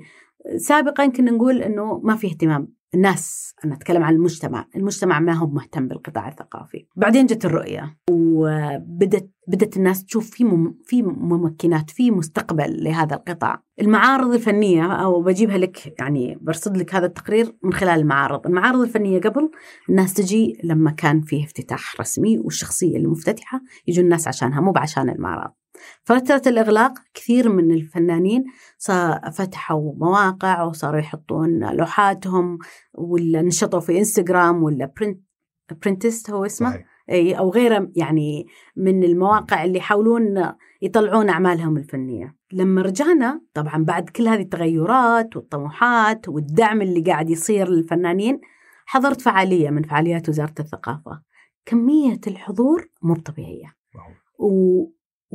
سابقا 0.57 1.07
كنا 1.07 1.31
نقول 1.31 1.61
إنه 1.61 1.99
ما 2.03 2.15
في 2.15 2.27
اهتمام. 2.27 2.74
الناس 2.93 3.53
أنا 3.65 3.75
أتكلم 3.75 4.03
عن 4.03 4.13
المجتمع. 4.13 4.67
المجتمع 4.75 5.19
ما 5.19 5.33
هو 5.33 5.47
مهتم 5.47 5.87
بالقطاع 5.87 6.27
الثقافي. 6.27 6.87
بعدين 6.95 7.25
جت 7.25 7.45
الرؤية 7.45 7.97
وبدت 8.11 9.29
بدت 9.47 9.77
الناس 9.77 10.05
تشوف 10.05 10.29
في 10.29 10.43
مم 10.43 10.77
في 10.83 11.01
ممكنات 11.03 11.89
في 11.89 12.11
مستقبل 12.11 12.83
لهذا 12.83 13.15
القطاع. 13.15 13.63
المعارض 13.81 14.33
الفنية 14.33 14.85
أو 14.85 15.21
بجيبها 15.21 15.57
لك 15.57 15.99
يعني 15.99 16.37
برصد 16.41 16.77
لك 16.77 16.95
هذا 16.95 17.05
التقرير 17.05 17.55
من 17.63 17.73
خلال 17.73 17.99
المعارض. 17.99 18.47
المعارض 18.47 18.79
الفنية 18.79 19.19
قبل 19.19 19.51
الناس 19.89 20.13
تجي 20.13 20.59
لما 20.63 20.91
كان 20.91 21.21
فيه 21.21 21.45
افتتاح 21.45 21.99
رسمي 21.99 22.39
والشخصية 22.39 22.97
المفتتحة 22.97 23.61
يجوا 23.87 24.03
الناس 24.03 24.27
عشانها 24.27 24.61
مو 24.61 24.71
بعشان 24.71 25.09
المعرض 25.09 25.51
فترة 26.03 26.41
الإغلاق 26.47 26.93
كثير 27.13 27.49
من 27.49 27.71
الفنانين 27.71 28.43
فتحوا 29.33 29.93
مواقع 29.97 30.63
وصاروا 30.63 30.99
يحطون 30.99 31.75
لوحاتهم 31.75 32.57
ولا 32.93 33.41
نشطوا 33.41 33.79
في 33.79 33.97
انستغرام 33.97 34.63
ولا 34.63 34.91
برنت 34.99 35.19
Pinterest 35.83 36.29
هو 36.29 36.45
اسمه 36.45 36.69
صحيح. 36.69 36.85
إي 37.09 37.37
أو 37.37 37.49
غيره 37.49 37.91
يعني 37.95 38.45
من 38.75 39.03
المواقع 39.03 39.63
اللي 39.63 39.77
يحاولون 39.77 40.51
يطلعون 40.81 41.29
أعمالهم 41.29 41.77
الفنية. 41.77 42.35
لما 42.51 42.81
رجعنا 42.81 43.41
طبعا 43.53 43.83
بعد 43.83 44.09
كل 44.09 44.27
هذه 44.27 44.41
التغيرات 44.41 45.35
والطموحات 45.35 46.29
والدعم 46.29 46.81
اللي 46.81 47.01
قاعد 47.01 47.29
يصير 47.29 47.69
للفنانين 47.69 48.39
حضرت 48.85 49.21
فعالية 49.21 49.69
من 49.69 49.83
فعاليات 49.83 50.29
وزارة 50.29 50.53
الثقافة. 50.59 51.21
كمية 51.65 52.19
الحضور 52.27 52.87
مو 53.01 53.15
طبيعية. 53.15 53.75
و... 54.39 54.83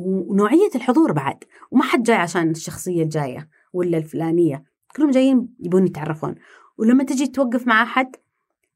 ونوعية 0.00 0.70
الحضور 0.74 1.12
بعد 1.12 1.44
وما 1.70 1.82
حد 1.82 2.02
جاي 2.02 2.16
عشان 2.16 2.50
الشخصية 2.50 3.02
الجاية 3.02 3.48
ولا 3.72 3.98
الفلانية 3.98 4.64
كلهم 4.96 5.10
جايين 5.10 5.48
يبون 5.60 5.86
يتعرفون. 5.86 6.34
ولما 6.78 7.04
تجي 7.04 7.26
توقف 7.26 7.66
مع 7.66 7.82
أحد 7.82 8.16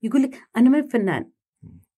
يقول 0.02 0.22
لك 0.22 0.40
أنا 0.56 0.70
ما 0.70 0.82
فنان 0.82 1.30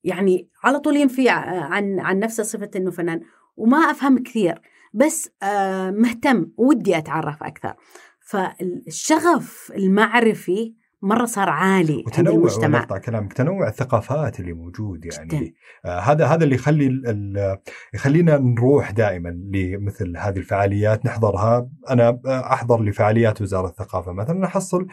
يعني 0.05 0.49
على 0.65 0.79
طول 0.79 0.97
ينفي 0.97 1.29
عن 1.29 2.01
عن 2.01 2.19
نفسه 2.19 2.43
صفة 2.43 2.71
إنه 2.77 2.91
فنان 2.91 3.21
وما 3.57 3.77
افهم 3.77 4.19
كثير 4.19 4.61
بس 4.95 5.31
آه 5.43 5.91
مهتم 5.91 6.51
ودي 6.57 6.99
أتعرف 6.99 7.43
أكثر. 7.43 7.75
فالشغف 8.21 9.73
المعرفي 9.77 10.75
مرة 11.07 11.25
صار 11.25 11.49
عالي 11.49 11.93
عند 11.93 12.07
وتنوع 12.07 12.35
المجتمع. 12.35 12.79
ونقطع 12.79 12.99
كلامك؟ 12.99 13.33
تنوع 13.33 13.69
الثقافات 13.69 14.41
اللي 14.41 14.53
موجود 14.53 15.05
يعني. 15.05 15.29
جداً. 15.29 15.53
آه 15.85 15.99
هذا 15.99 16.27
هذا 16.27 16.45
اللي 16.45 16.55
يخلي 16.55 17.03
يخلينا 17.95 18.39
نروح 18.39 18.91
دائما 18.91 19.29
لمثل 19.29 20.17
هذه 20.17 20.37
الفعاليات 20.37 21.07
نحضرها. 21.07 21.69
أنا 21.91 22.21
أحضر 22.27 22.83
لفعاليات 22.83 23.43
وزارة 23.43 23.69
الثقافة 23.69 24.13
مثلا 24.13 24.45
أحصل 24.45 24.87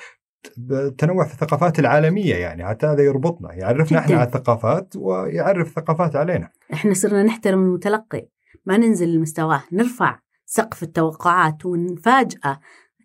تنوع 0.98 1.26
في 1.26 1.34
الثقافات 1.34 1.80
العالمية 1.80 2.36
يعني 2.36 2.66
حتى 2.66 2.86
هذا 2.86 3.04
يربطنا. 3.04 3.54
يعرفنا 3.54 4.00
إحنا 4.00 4.10
جداً. 4.10 4.18
على 4.20 4.28
الثقافات 4.28 4.96
ويعرف 4.96 5.68
الثقافات 5.68 6.16
علينا. 6.16 6.50
إحنا 6.74 6.94
صرنا 6.94 7.24
نحترم 7.24 7.64
المتلقي 7.64 8.28
ما 8.66 8.78
ننزل 8.78 9.08
لمستواه 9.14 9.64
نرفع 9.72 10.20
سقف 10.46 10.84
التوقعات 10.84 11.66
ونفاجأة 11.66 12.60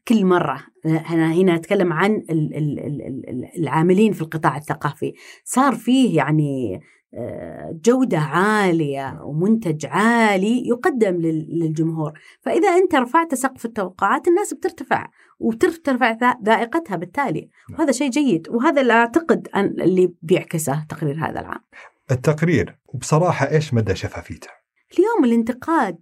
كل 0.09 0.25
مرة. 0.27 0.61
أنا 0.87 1.33
هنا 1.33 1.55
أتكلم 1.55 1.93
عن 1.93 2.11
ال- 2.15 2.57
ال- 2.57 2.79
ال- 2.79 3.29
ال- 3.29 3.61
العاملين 3.62 4.12
في 4.12 4.23
القطاع 4.23 4.57
الثقافي. 4.57 5.12
صار 5.45 5.75
فيه 5.75 6.17
يعني 6.17 6.81
آه، 7.15 7.79
جودة 7.85 8.19
عالية 8.19 9.21
ومنتج 9.23 9.87
عالي 9.87 10.69
يقدم 10.69 11.17
لل- 11.17 11.59
للجمهور. 11.61 12.12
فإذا 12.41 12.69
أنت 12.69 12.95
رفعت 12.95 13.35
سقف 13.35 13.65
التوقعات 13.65 14.29
الناس 14.29 14.55
بترتفع 14.55 15.11
وبترتفع 15.38 16.11
ذا- 16.11 16.38
ذائقتها 16.45 16.97
بالتالي. 16.97 17.49
وهذا 17.73 17.93
شيء 17.93 18.11
جيد. 18.11 18.49
وهذا 18.49 18.81
اللي 18.81 18.93
أعتقد 18.93 19.49
أن 19.55 19.65
اللي 19.81 20.12
بيعكسه 20.23 20.85
تقرير 20.88 21.15
هذا 21.15 21.41
العام. 21.41 21.61
التقرير 22.11 22.79
وبصراحه 22.87 23.50
إيش 23.50 23.75
مدى 23.75 23.95
شفافيته؟ 23.95 24.49
اليوم 24.99 25.25
الانتقاد 25.25 25.99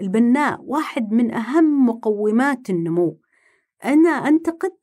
البناء 0.00 0.60
واحد 0.62 1.12
من 1.12 1.34
أهم 1.34 1.86
مقومات 1.86 2.70
النمو. 2.70 3.20
أنا 3.84 4.10
أنتقد 4.10 4.76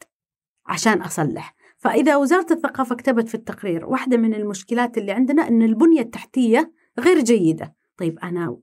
عشان 0.66 1.02
أصلح. 1.02 1.56
فإذا 1.78 2.16
وزارة 2.16 2.54
الثقافة 2.54 2.96
كتبت 2.96 3.30
في 3.30 3.36
التقرير 3.36 3.86
واحدة 3.86 4.18
من 4.18 4.34
المشكلات 4.34 4.98
اللي 4.98 5.12
عندنا 5.12 5.48
أن 5.48 5.62
البنية 5.62 6.02
التحتية 6.02 6.74
غير 7.00 7.20
جيدة. 7.20 7.76
طيب 7.98 8.20
أنا 8.20 8.58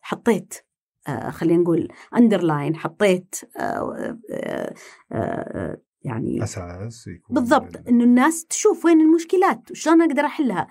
حطيت 0.00 0.54
آه 1.08 1.30
خلينا 1.30 1.62
نقول 1.62 1.88
أندرلاين 2.16 2.76
حطيت 2.76 3.34
آه 3.56 4.18
آه 4.30 4.74
آه 5.12 5.80
يعني 6.02 6.42
أساس 6.42 7.06
يكون 7.06 7.34
بالضبط 7.34 7.88
إنه 7.88 8.04
الناس 8.04 8.46
تشوف 8.46 8.84
وين 8.84 9.00
المشكلات 9.00 9.70
وشلون 9.70 10.02
أقدر 10.02 10.24
أحلها. 10.24 10.68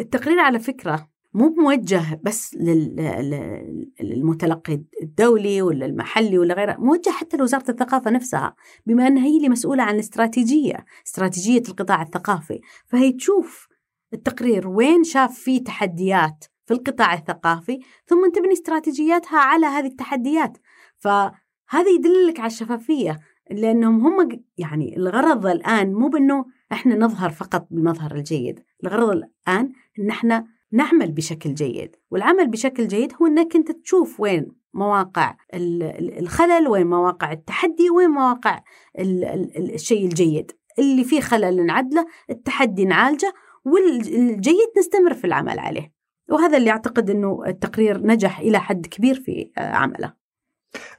التقرير 0.00 0.40
على 0.40 0.58
فكرة 0.58 1.08
مو 1.36 1.54
موجه 1.58 2.20
بس 2.22 2.54
لل- 2.54 2.96
لل- 2.96 3.92
للمتلقي 4.00 4.80
الدولي 5.02 5.62
ولا 5.62 5.86
المحلي 5.86 6.38
ولا 6.38 6.54
غيره 6.54 6.76
موجه 6.78 7.10
حتى 7.10 7.36
لوزارة 7.36 7.70
الثقافة 7.70 8.10
نفسها 8.10 8.54
بما 8.86 9.06
انها 9.06 9.24
هي 9.26 9.36
اللي 9.36 9.48
مسؤولة 9.48 9.82
عن 9.82 9.94
الاستراتيجية 9.94 10.84
استراتيجية 11.06 11.62
القطاع 11.68 12.02
الثقافي. 12.02 12.60
فهي 12.86 13.12
تشوف 13.12 13.68
التقرير 14.14 14.68
وين 14.68 15.04
شاف 15.04 15.38
فيه 15.38 15.64
تحديات 15.64 16.44
في 16.66 16.74
القطاع 16.74 17.14
الثقافي 17.14 17.78
ثم 18.06 18.30
تبني 18.34 18.52
استراتيجياتها 18.52 19.38
على 19.38 19.66
هذه 19.66 19.86
التحديات. 19.86 20.58
فهذا 20.98 21.88
يدلك 21.98 22.40
على 22.40 22.46
الشفافية 22.46 23.18
لأنهم 23.50 24.06
هم 24.06 24.28
يعني 24.58 24.96
الغرض 24.96 25.46
الآن 25.46 25.92
مو 25.92 26.08
بأنه 26.08 26.44
إحنا 26.72 26.96
نظهر 26.96 27.30
فقط 27.30 27.66
بالمظهر 27.70 28.14
الجيد، 28.14 28.60
الغرض 28.84 29.08
الآن 29.10 29.72
إن 29.98 30.10
إحنا 30.10 30.55
نعمل 30.72 31.12
بشكل 31.12 31.54
جيد، 31.54 31.96
والعمل 32.10 32.50
بشكل 32.50 32.88
جيد 32.88 33.12
هو 33.22 33.26
إنك 33.26 33.56
أنت 33.56 33.70
تشوف 33.72 34.20
وين 34.20 34.46
مواقع 34.74 35.36
ال- 35.54 35.82
ال- 35.82 36.18
الخلل، 36.18 36.68
وين 36.68 36.86
مواقع 36.86 37.32
التحدي، 37.32 37.90
وين 37.96 38.10
مواقع 38.10 38.60
ال- 38.98 39.24
ال- 39.24 39.56
ال- 39.56 39.74
الشيء 39.74 40.04
الجيد، 40.06 40.52
اللي 40.78 41.04
فيه 41.04 41.20
خلل 41.20 41.66
نعدله، 41.66 42.06
التحدي 42.30 42.84
نعالجه، 42.84 43.32
والجيد 43.64 44.68
نستمر 44.78 45.14
في 45.14 45.26
العمل 45.26 45.58
عليه. 45.58 45.92
وهذا 46.30 46.56
اللي 46.56 46.70
أعتقد 46.70 47.10
إنه 47.10 47.42
التقرير 47.46 48.06
نجح 48.06 48.38
إلى 48.38 48.60
حد 48.60 48.86
كبير 48.86 49.14
في 49.14 49.52
آه، 49.58 49.60
عمله. 49.60 50.12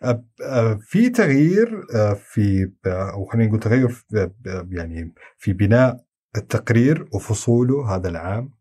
أه، 0.04 0.80
في 0.82 1.10
تغيير 1.10 1.82
أه، 1.96 2.14
في 2.14 2.72
أو 2.86 3.26
خلينا 3.26 3.48
نقول 3.48 3.60
تغير 3.60 3.88
في 3.90 4.32
يعني 4.72 5.14
في 5.38 5.54
بناء 5.54 5.98
التقرير 6.38 7.08
وفصوله 7.14 7.96
هذا 7.96 8.10
العام. 8.10 8.54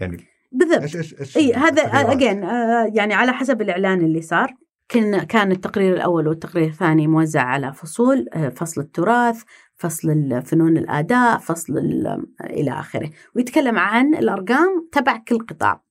يعني 0.00 0.16
بالضبط. 0.52 1.36
إي 1.36 1.54
هذا؟ 1.54 1.82
اجين 1.82 2.42
يعني 2.96 3.14
على 3.14 3.32
حسب 3.32 3.62
الإعلان 3.62 4.00
اللي 4.00 4.22
صار. 4.22 4.54
كان 4.88 5.18
كان 5.22 5.52
التقرير 5.52 5.94
الأول 5.94 6.28
والتقرير 6.28 6.66
الثاني 6.66 7.06
موزع 7.06 7.42
على 7.42 7.72
فصول 7.72 8.26
آه، 8.34 8.48
فصل 8.48 8.80
التراث 8.80 9.42
فصل 9.76 10.10
الفنون 10.10 10.76
الأداء 10.76 11.38
فصل 11.38 11.78
ال- 11.78 12.26
إلى 12.44 12.70
آخره. 12.70 13.10
ويتكلم 13.36 13.78
عن 13.78 14.14
الأرقام 14.14 14.88
تبع 14.92 15.16
كل 15.28 15.38
قطاع. 15.38 15.82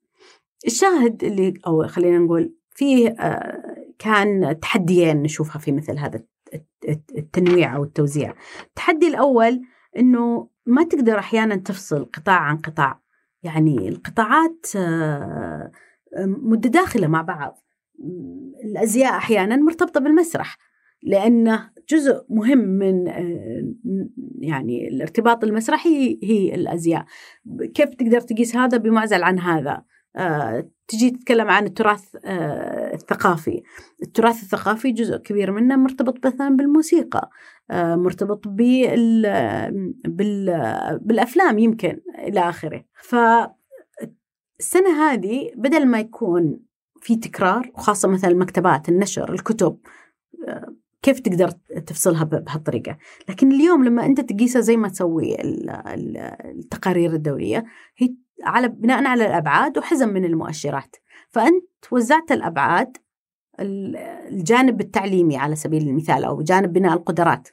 الشاهد 0.66 1.24
اللي 1.24 1.54
أو 1.68 1.88
خلينا 1.88 2.18
نقول 2.18 2.54
فيه 2.70 3.10
آه، 3.10 3.76
كان 4.00 4.60
تحديين 4.62 5.22
نشوفها 5.24 5.60
في 5.60 5.72
مثل 5.72 5.98
هذا 6.00 6.16
الت- 6.16 6.66
الت- 6.90 7.12
التنويع 7.18 7.76
أو 7.76 7.84
التوزيع. 7.84 8.34
التحدي 8.68 9.08
الأول 9.08 9.62
إنه 9.98 10.48
ما 10.66 10.84
تقدر 10.84 11.20
أحيانا 11.20 11.56
تفصل 11.56 12.06
قطاع 12.14 12.40
عن 12.40 12.58
قطاع. 12.58 13.00
يعني 13.48 13.90
القطاعات 13.90 14.66
آه، 14.76 15.72
متداخلة 16.26 17.08
مع 17.08 17.22
بعض. 17.22 17.64
الأزياء 18.64 19.18
أحيانا 19.18 19.56
مرتبطة 19.56 20.00
بالمسرح 20.00 20.58
لأنه 21.04 21.70
جزء 21.90 22.26
مهم 22.30 22.58
من 22.58 23.08
آه، 23.08 23.74
يعني 24.40 24.88
الارتباط 24.88 25.44
المسرحي 25.44 26.20
هي 26.24 26.56
الأزياء. 26.56 27.06
كيف 27.74 27.90
تقدر 27.90 28.22
تقيس 28.22 28.56
هذا؟ 28.56 28.78
بمعزل 28.78 29.24
عن 29.24 29.40
هذا. 29.40 29.84
تجي 30.88 31.12
تتكلم 31.12 31.48
عن 31.50 31.66
التراث 31.66 32.16
آه، 32.26 32.94
الثقافي. 32.94 33.64
التراث 34.04 34.44
الثقافي 34.44 34.92
جزء 34.92 35.18
كبير 35.18 35.52
منه 35.52 35.76
مرتبط 35.76 36.26
مثلا 36.28 36.50
بالموسيقى 36.50 37.30
آه، 37.72 37.96
مرتبط 37.96 38.48
بال 38.48 39.22
بال 40.08 41.00
بالأفلام 41.02 41.60
يمكن 41.60 42.00
إلى 42.20 42.40
آخره. 42.40 42.86
فالسنة 43.04 43.54
هذه 45.00 45.52
بدل 45.56 45.86
ما 45.86 46.00
يكون 46.00 46.60
في 47.02 47.16
تكرار 47.16 47.72
وخاصة 47.74 48.08
مثلا 48.08 48.32
المكتبات 48.32 48.90
النشر 48.90 49.34
الكتب 49.34 49.78
آه، 50.48 50.74
كيف 51.02 51.20
تقدر 51.20 51.50
تفصلها 51.86 52.24
بهالطريقة؟ 52.24 52.98
لكن 53.30 53.52
اليوم 53.52 53.84
لما 53.84 54.06
أنت 54.06 54.22
تقيسها 54.22 54.62
زي 54.62 54.78
ما 54.78 54.88
تسوي 54.88 55.42
ال- 55.42 55.70
ال- 55.70 56.18
التقارير 56.46 57.14
الدولية 57.14 57.66
هي 57.98 58.16
على 58.44 58.68
بناء 58.68 59.06
على 59.06 59.26
الأبعاد 59.26 59.78
وحزم 59.78 60.10
من 60.10 60.26
المؤشرات. 60.26 60.96
فأنت 61.30 61.66
وزعت 61.92 62.32
الأبعاد 62.32 62.98
ال- 63.60 63.96
الجانب 64.32 64.82
التعليمي 64.82 65.38
على 65.38 65.56
سبيل 65.56 65.88
المثال 65.88 66.24
أو 66.24 66.42
جانب 66.42 66.74
بناء 66.74 66.94
القدرات. 66.94 67.48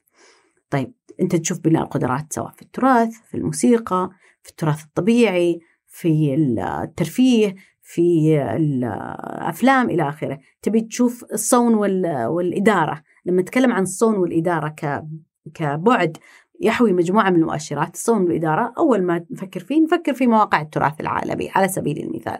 طيب 0.70 0.92
أنت 1.20 1.36
تشوف 1.36 1.58
بناء 1.60 1.82
القدرات 1.82 2.32
سواء 2.32 2.50
في 2.50 2.62
التراث 2.62 3.14
في 3.30 3.36
الموسيقى 3.36 4.10
في 4.42 4.50
التراث 4.50 4.84
الطبيعي 4.84 5.60
في 5.86 6.34
الترفيه 6.34 7.54
في 7.82 8.38
الأفلام 8.56 9.90
إلى 9.90 10.08
آخره. 10.08 10.38
تبي 10.62 10.80
تشوف 10.80 11.24
الصون 11.32 11.74
وال- 11.74 12.26
والإدارة. 12.26 13.02
لما 13.26 13.42
نتكلم 13.42 13.72
عن 13.72 13.82
الصون 13.82 14.14
والإدارة 14.16 14.74
كبعد 15.54 16.16
يحوي 16.60 16.92
مجموعة 16.92 17.30
من 17.30 17.36
المؤشرات 17.36 17.94
الصون 17.94 18.22
والاداره 18.22 18.72
أول 18.78 19.02
ما 19.02 19.24
نفكر 19.30 19.60
فيه 19.60 19.82
نفكر 19.82 20.14
في 20.14 20.26
مواقع 20.26 20.60
التراث 20.60 21.00
العالمي 21.00 21.50
على 21.54 21.68
سبيل 21.68 21.98
المثال 21.98 22.38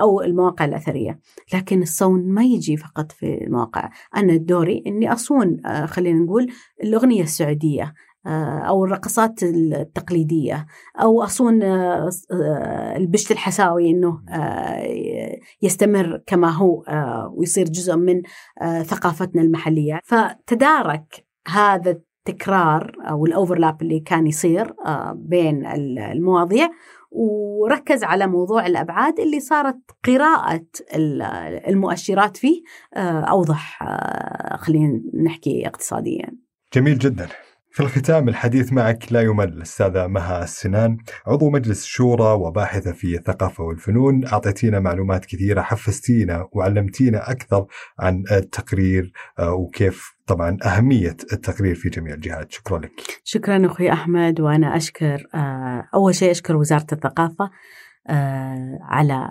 أو 0.00 0.20
المواقع 0.20 0.64
الأثرية. 0.64 1.20
لكن 1.54 1.82
الصون 1.82 2.28
ما 2.28 2.44
يجي 2.44 2.76
فقط 2.76 3.12
في 3.12 3.44
المواقع. 3.44 3.90
أنا 4.16 4.36
دوري 4.36 4.84
أني 4.86 5.12
أصون 5.12 5.60
خلينا 5.86 6.18
نقول 6.18 6.46
الأغنية 6.82 7.22
السعودية 7.22 7.94
أو 8.66 8.84
الرقصات 8.84 9.42
التقليدية 9.42 10.66
أو 11.00 11.22
أصون 11.22 11.62
البشت 12.96 13.30
الحساوي 13.30 13.90
أنه 13.90 14.22
يستمر 15.62 16.22
كما 16.26 16.50
هو 16.50 16.84
ويصير 17.36 17.64
جزء 17.64 17.96
من 17.96 18.22
ثقافتنا 18.82 19.42
المحلية. 19.42 20.00
فتدارك 20.04 21.26
هذا 21.48 22.00
التكرار 22.28 22.92
أو 23.00 23.26
الأوفرلاب 23.26 23.82
اللي 23.82 24.00
كان 24.00 24.26
يصير 24.26 24.74
بين 25.14 25.66
المواضيع 25.98 26.68
وركز 27.10 28.04
على 28.04 28.26
موضوع 28.26 28.66
الأبعاد 28.66 29.20
اللي 29.20 29.40
صارت 29.40 29.78
قراءة 30.04 30.64
المؤشرات 31.68 32.36
فيه 32.36 32.62
أوضح 33.30 33.78
خلينا 34.56 35.00
نحكي 35.24 35.66
اقتصاديا. 35.66 36.32
جميل 36.74 36.98
جدا. 36.98 37.28
في 37.74 37.80
الختام 37.80 38.28
الحديث 38.28 38.72
معك 38.72 39.12
لا 39.12 39.20
يمل. 39.20 39.62
أستاذة 39.62 40.06
مها 40.06 40.44
السنان 40.44 40.96
عضو 41.26 41.50
مجلس 41.50 41.82
الشورى 41.82 42.32
وباحثة 42.32 42.92
في 42.92 43.16
الثقافة 43.16 43.64
والفنون. 43.64 44.26
أعطيتينا 44.26 44.80
معلومات 44.80 45.24
كثيرة 45.24 45.60
حفزتينا 45.60 46.48
وعلمتينا 46.52 47.30
أكثر 47.30 47.66
عن 47.98 48.24
التقرير 48.32 49.12
وكيف 49.40 50.14
طبعا 50.26 50.56
أهمية 50.64 51.16
التقرير 51.32 51.74
في 51.74 51.88
جميع 51.88 52.14
الجهات. 52.14 52.52
شكرا 52.52 52.78
لك. 52.78 52.90
شكرا 53.24 53.66
أخوي 53.66 53.92
أحمد 53.92 54.40
وأنا 54.40 54.76
أشكر 54.76 55.26
أول 55.94 56.14
شيء 56.14 56.30
أشكر 56.30 56.56
وزارة 56.56 56.86
الثقافة 56.92 57.50
على 58.80 59.30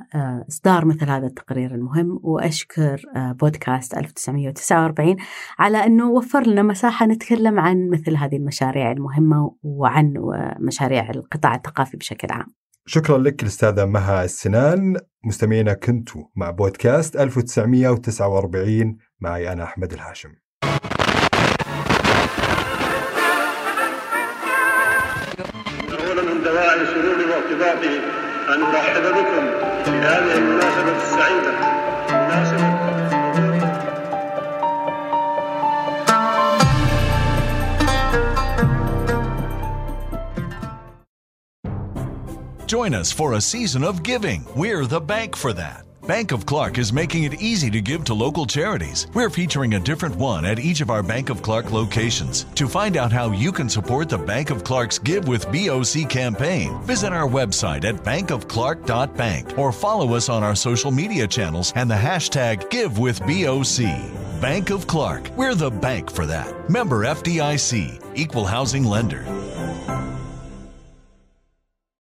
إصدار 0.49 0.85
مثل 0.85 1.09
هذا 1.09 1.27
التقرير 1.27 1.75
المهم. 1.75 2.19
وأشكر 2.23 3.01
بودكاست 3.15 3.97
1949 3.97 5.15
على 5.59 5.77
أنه 5.77 6.09
وفر 6.09 6.47
لنا 6.47 6.61
مساحة 6.63 7.05
نتكلم 7.05 7.59
عن 7.59 7.89
مثل 7.89 8.15
هذه 8.15 8.35
المشاريع 8.35 8.91
المهمة 8.91 9.55
وعن 9.63 10.13
مشاريع 10.59 11.09
القطاع 11.09 11.55
الثقافي 11.55 11.97
بشكل 11.97 12.27
عام. 12.31 12.47
شكرا 12.85 13.17
لك 13.17 13.41
الأستاذة 13.41 13.85
مها 13.85 14.23
السنان. 14.23 14.95
مستمعينا 15.25 15.73
كنتوا 15.73 16.23
مع 16.35 16.51
بودكاست 16.51 17.15
1949 17.15 18.97
معي 19.19 19.51
أنا 19.51 19.63
أحمد 19.63 19.93
الهاشم. 19.93 20.29
أولا 25.89 26.33
من 26.33 26.43
دواعي 26.43 26.85
سروري 26.85 27.25
وارتباطي 27.25 28.22
أن 28.54 28.62
أرحب 28.62 29.02
بكم 29.02 29.44
في 29.84 29.90
هذه 29.90 30.38
المناسبة 30.38 30.96
السعيدة 30.96 31.52
مناسبة 32.10 32.88
Join 42.66 42.92
us 42.92 43.10
for 43.10 43.32
a 43.32 43.40
season 43.40 43.82
of 43.82 44.02
giving. 44.02 44.44
We're 44.54 44.84
the 44.84 45.00
bank 45.00 45.36
for 45.36 45.54
that. 45.54 45.86
Bank 46.05 46.33
of 46.33 46.45
Clark 46.45 46.79
is 46.79 46.91
making 46.91 47.23
it 47.23 47.41
easy 47.41 47.71
to 47.71 47.79
give 47.79 48.03
to 48.03 48.13
local 48.13 48.45
charities. 48.45 49.07
We're 49.13 49.29
featuring 49.29 49.75
a 49.75 49.79
different 49.79 50.17
one 50.17 50.43
at 50.43 50.59
each 50.59 50.81
of 50.81 50.89
our 50.89 51.01
Bank 51.01 51.29
of 51.29 51.41
Clark 51.41 51.71
locations. 51.71 52.43
To 52.55 52.67
find 52.67 52.97
out 52.97 53.13
how 53.13 53.31
you 53.31 53.53
can 53.53 53.69
support 53.69 54.09
the 54.09 54.17
Bank 54.17 54.49
of 54.49 54.65
Clark's 54.65 54.99
Give 54.99 55.25
with 55.29 55.45
BOC 55.45 56.09
campaign, 56.09 56.77
visit 56.81 57.13
our 57.13 57.27
website 57.27 57.85
at 57.85 57.95
bankofclark.bank 58.03 59.57
or 59.57 59.71
follow 59.71 60.13
us 60.13 60.27
on 60.27 60.43
our 60.43 60.55
social 60.55 60.91
media 60.91 61.25
channels 61.25 61.71
and 61.77 61.89
the 61.89 61.95
hashtag 61.95 62.69
GiveWithBOC. 62.69 64.41
Bank 64.41 64.71
of 64.71 64.85
Clark. 64.85 65.29
We're 65.37 65.55
the 65.55 65.71
bank 65.71 66.11
for 66.11 66.25
that. 66.25 66.69
Member 66.69 67.05
FDIC. 67.05 68.03
Equal 68.13 68.45
Housing 68.45 68.83
Lender. 68.83 69.25